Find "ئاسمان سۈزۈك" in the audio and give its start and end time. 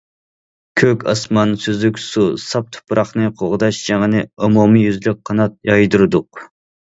1.11-1.99